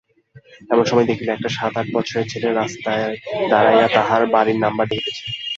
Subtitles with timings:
[0.71, 3.05] এমন সময় দেখিল একটি সাত-আট বছরের ছেলে রাস্তায়
[3.51, 5.23] দাঁড়াইয়া তাহার বাড়ির নম্বর দেখিতেছে।